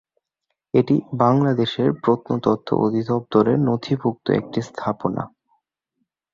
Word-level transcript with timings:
এটি 0.73 0.95
বাংলাদেশের 1.15 1.89
প্রত্নতত্ত্ব 2.03 2.69
অধিদপ্তরের 2.85 3.57
নথিভূক্ত 3.67 4.25
একটি 4.31 4.59
স্থাপনা। 4.61 5.23